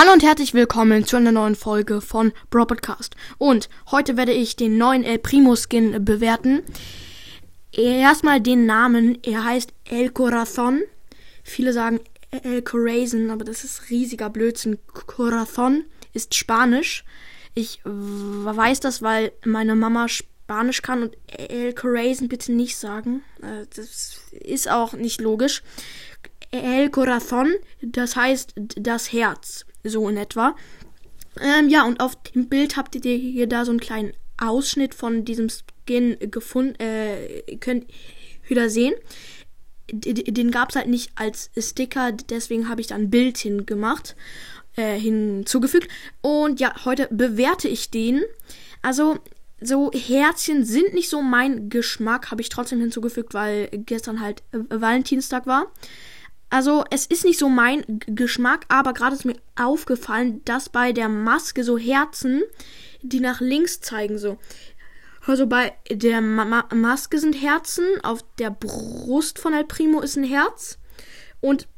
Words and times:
Hallo 0.00 0.14
und 0.14 0.22
herzlich 0.22 0.54
willkommen 0.54 1.04
zu 1.04 1.18
einer 1.18 1.30
neuen 1.30 1.54
Folge 1.54 2.00
von 2.00 2.32
Bro 2.48 2.64
Podcast. 2.64 3.16
Und 3.36 3.68
heute 3.90 4.16
werde 4.16 4.32
ich 4.32 4.56
den 4.56 4.78
neuen 4.78 5.04
El 5.04 5.18
Primo 5.18 5.54
Skin 5.54 6.02
bewerten. 6.02 6.62
Erstmal 7.70 8.40
den 8.40 8.64
Namen. 8.64 9.18
Er 9.22 9.44
heißt 9.44 9.74
El 9.84 10.08
Corazon. 10.08 10.80
Viele 11.42 11.74
sagen 11.74 12.00
El 12.30 12.62
Corazon, 12.62 13.30
aber 13.30 13.44
das 13.44 13.62
ist 13.62 13.90
riesiger 13.90 14.30
Blödsinn. 14.30 14.78
Corazon 14.86 15.84
ist 16.14 16.34
Spanisch. 16.34 17.04
Ich 17.52 17.82
weiß 17.84 18.80
das, 18.80 19.02
weil 19.02 19.32
meine 19.44 19.74
Mama 19.74 20.08
Spanisch 20.08 20.80
kann 20.80 21.02
und 21.02 21.18
El 21.26 21.74
Corazon 21.74 22.28
bitte 22.28 22.52
nicht 22.52 22.78
sagen. 22.78 23.22
Äh, 23.42 23.66
das 23.76 24.18
ist 24.30 24.70
auch 24.70 24.94
nicht 24.94 25.20
logisch. 25.20 25.62
El 26.52 26.88
Corazon, 26.88 27.52
das 27.82 28.16
heißt 28.16 28.54
das 28.56 29.12
Herz 29.12 29.66
so 29.84 30.08
in 30.08 30.16
etwa. 30.16 30.54
Ähm, 31.40 31.68
ja, 31.68 31.84
und 31.84 32.00
auf 32.00 32.20
dem 32.22 32.48
Bild 32.48 32.76
habt 32.76 32.94
ihr 32.94 33.16
hier 33.16 33.46
da 33.46 33.64
so 33.64 33.70
einen 33.70 33.80
kleinen 33.80 34.12
Ausschnitt 34.38 34.94
von 34.94 35.24
diesem 35.24 35.48
Skin 35.48 36.16
gefunden, 36.30 36.74
äh, 36.80 37.56
könnt 37.56 37.86
ihr 38.48 38.56
da 38.56 38.68
sehen. 38.68 38.94
Den 39.92 40.50
gab 40.50 40.70
es 40.70 40.76
halt 40.76 40.88
nicht 40.88 41.12
als 41.16 41.50
Sticker, 41.58 42.12
deswegen 42.12 42.68
habe 42.68 42.80
ich 42.80 42.86
da 42.88 42.94
ein 42.94 43.10
Bild 43.10 43.38
hingemacht, 43.38 44.16
äh, 44.76 44.98
hinzugefügt. 44.98 45.88
Und 46.20 46.60
ja, 46.60 46.84
heute 46.84 47.08
bewerte 47.10 47.68
ich 47.68 47.90
den. 47.90 48.22
Also, 48.82 49.18
so 49.60 49.90
Herzchen 49.92 50.64
sind 50.64 50.94
nicht 50.94 51.10
so 51.10 51.22
mein 51.22 51.68
Geschmack, 51.68 52.30
habe 52.30 52.40
ich 52.40 52.48
trotzdem 52.48 52.80
hinzugefügt, 52.80 53.34
weil 53.34 53.68
gestern 53.72 54.20
halt 54.20 54.42
Valentinstag 54.52 55.46
war. 55.46 55.66
Also 56.50 56.84
es 56.90 57.06
ist 57.06 57.24
nicht 57.24 57.38
so 57.38 57.48
mein 57.48 57.84
Geschmack, 58.06 58.66
aber 58.68 58.92
gerade 58.92 59.14
ist 59.14 59.24
mir 59.24 59.36
aufgefallen, 59.56 60.44
dass 60.44 60.68
bei 60.68 60.92
der 60.92 61.08
Maske 61.08 61.62
so 61.62 61.78
Herzen, 61.78 62.42
die 63.02 63.20
nach 63.20 63.40
links 63.40 63.80
zeigen, 63.80 64.18
so. 64.18 64.36
Also 65.24 65.46
bei 65.46 65.74
der 65.88 66.20
Ma 66.20 66.68
Maske 66.74 67.18
sind 67.18 67.34
Herzen, 67.34 67.84
auf 68.02 68.24
der 68.38 68.50
Brust 68.50 69.38
von 69.38 69.54
El 69.54 69.64
Primo 69.64 70.00
ist 70.00 70.16
ein 70.16 70.24
Herz 70.24 70.78
und 71.40 71.68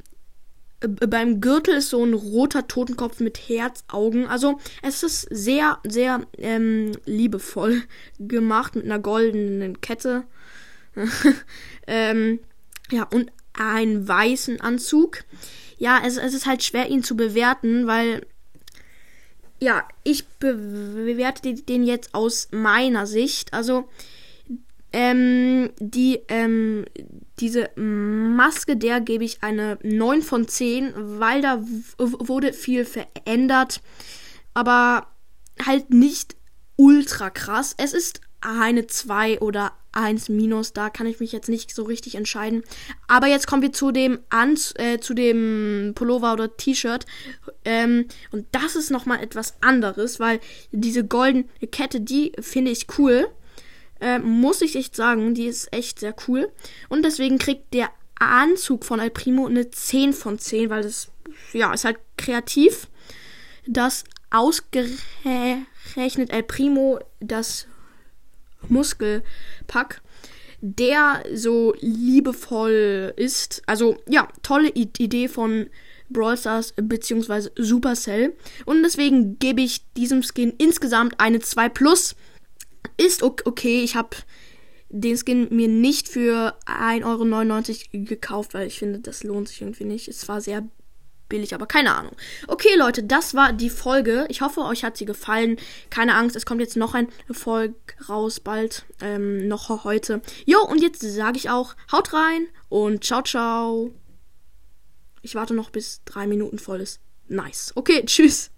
äh, 0.81 0.89
beim 0.89 1.41
Gürtel 1.41 1.75
ist 1.75 1.91
so 1.91 2.03
ein 2.03 2.15
roter 2.15 2.67
Totenkopf 2.67 3.21
mit 3.21 3.37
Herzaugen. 3.37 4.27
Also 4.27 4.59
es 4.83 5.03
ist 5.03 5.29
sehr, 5.31 5.79
sehr 5.87 6.23
ähm, 6.39 6.93
liebevoll 7.05 7.83
gemacht 8.19 8.75
mit 8.75 8.85
einer 8.85 9.01
goldenen 9.01 9.83
Kette. 9.83 10.25
ähm, 11.87 12.41
ja, 12.91 13.05
und 13.05 13.33
einen 13.55 14.07
weißen 14.07 14.61
Anzug. 14.61 15.25
Ja, 15.79 16.01
es, 16.05 16.17
es 16.17 16.35
ist 16.35 16.47
halt 16.47 16.63
schwer, 16.63 16.89
ihn 16.89 17.03
zu 17.03 17.17
bewerten, 17.17 17.87
weil 17.87 18.27
ja, 19.61 19.87
ich 20.03 20.27
bewerte 20.27 21.55
den 21.55 21.85
jetzt 21.85 22.15
aus 22.15 22.49
meiner 22.51 23.07
Sicht. 23.07 23.55
Also, 23.55 23.89
ähm, 24.93 25.71
die, 25.79 26.21
ähm, 26.29 26.85
diese 27.39 27.71
Maske, 27.77 28.77
der 28.77 29.01
gebe 29.01 29.25
ich 29.25 29.43
eine 29.43 29.79
9 29.83 30.23
von 30.23 30.49
10, 30.49 30.93
weil 30.97 31.41
da 31.43 31.63
wurde 31.99 32.53
viel 32.53 32.85
verändert, 32.85 33.81
aber 34.53 35.07
halt 35.65 35.91
nicht 35.91 36.37
ultra 36.77 37.31
krass. 37.31 37.75
Es 37.79 37.93
ist 37.93 38.21
eine 38.41 38.87
2 38.89 39.41
oder 39.41 39.73
1 39.93 40.29
minus. 40.29 40.73
Da 40.73 40.91
kann 40.91 41.07
ich 41.07 41.21
mich 41.21 41.33
jetzt 41.33 41.49
nicht 41.49 41.75
so 41.75 41.85
richtig 41.85 42.15
entscheiden. 42.15 42.63
Aber 43.09 43.27
jetzt 43.27 43.47
kommen 43.47 43.63
wir 43.63 43.73
zu 43.73 43.93
dem 43.93 44.19
Anz 44.31 44.75
äh, 44.77 44.99
zu 44.99 45.15
dem 45.15 45.93
Pullover 45.95 46.33
oder 46.33 46.57
T-Shirt. 46.57 47.07
Ähm, 47.65 48.07
und 48.31 48.47
das 48.53 48.77
ist 48.77 48.91
nochmal 48.91 49.23
etwas 49.23 49.55
anderes, 49.61 50.21
weil 50.21 50.41
diese 50.71 51.05
goldene 51.05 51.45
Kette, 51.71 52.01
die 52.01 52.33
finde 52.41 52.71
ich 52.71 52.87
cool. 52.99 53.29
Äh, 54.01 54.19
muss 54.19 54.63
ich 54.63 54.77
echt 54.77 54.97
sagen, 54.97 55.35
die 55.35 55.47
ist 55.47 55.73
echt 55.73 56.01
sehr 56.01 56.15
cool. 56.27 56.51
Und 56.89 57.05
deswegen 57.05 57.39
kriegt 57.39 57.73
der 57.73 57.91
Anzug 58.17 58.85
von 58.85 59.01
El 59.01 59.11
Primo 59.11 59.47
eine 59.47 59.71
10 59.71 60.13
von 60.13 60.39
10, 60.39 60.71
weil 60.71 60.83
das, 60.83 61.09
ja, 61.53 61.73
ist 61.73 61.85
halt 61.85 61.99
kreativ. 62.17 62.89
Das 63.67 64.05
ausgerechnet 64.31 66.31
El 66.31 66.43
Primo 66.43 66.99
das 67.21 67.67
Muskelpack, 68.69 70.03
der 70.61 71.25
so 71.35 71.75
liebevoll 71.81 73.13
ist. 73.17 73.63
Also 73.67 73.97
ja, 74.09 74.29
tolle 74.43 74.71
Idee 74.71 75.29
von 75.29 75.69
Brawl 76.09 76.37
Stars 76.37 76.75
bzw. 76.77 77.49
Supercell. 77.57 78.37
Und 78.65 78.83
deswegen 78.83 79.39
gebe 79.39 79.63
ich 79.63 79.85
diesem 79.95 80.23
Skin 80.23 80.53
insgesamt 80.59 81.19
eine 81.19 81.41
2 81.41 81.69
Plus. 81.69 82.15
Ist 82.97 83.23
okay, 83.23 83.83
ich 83.83 83.97
habe 83.97 84.11
den 84.91 85.17
Skin 85.17 85.49
mir 85.51 85.69
nicht 85.69 86.09
für 86.09 86.55
1,99 86.67 87.05
Euro 87.95 88.05
gekauft, 88.05 88.55
weil 88.55 88.67
ich 88.67 88.79
finde, 88.79 89.01
das 89.01 89.25
lohnt 89.25 89.49
sich 89.49 89.63
irgendwie 89.63 89.85
nicht. 89.85 90.09
Es 90.09 90.29
war 90.29 90.41
sehr 90.41 90.69
billig, 91.33 91.55
aber 91.55 91.67
keine 91.67 91.95
Ahnung. 91.95 92.15
Okay, 92.47 92.69
Leute, 92.77 93.03
das 93.03 93.35
war 93.35 93.55
die 93.55 93.71
Folge. 93.71 94.27
Ich 94.29 94.43
hoffe, 94.43 94.61
euch 94.61 94.85
hat 94.85 94.99
sie 94.99 95.07
gefallen. 95.07 95.57
Keine 95.89 96.15
Angst, 96.15 96.37
es 96.37 96.45
kommt 96.45 96.61
jetzt 96.61 96.77
noch 96.77 96.95
ein 96.95 97.09
Folge 97.31 97.75
raus, 98.07 98.39
bald. 98.39 98.85
Ähm, 99.01 99.49
noch 99.49 99.83
heute. 99.85 100.21
Jo, 100.45 100.61
und 100.61 100.83
jetzt 100.83 101.01
sage 101.01 101.39
ich 101.39 101.49
auch, 101.49 101.75
haut 101.91 102.13
rein 102.13 102.47
und 102.69 103.03
ciao, 103.03 103.23
ciao. 103.23 103.93
Ich 105.23 105.35
warte 105.35 105.55
noch 105.55 105.71
bis 105.71 106.03
drei 106.05 106.27
Minuten 106.27 106.59
voll 106.59 106.83
ist. 106.83 107.01
Nice. 107.29 107.73
Okay, 107.75 108.05
tschüss. 108.05 108.51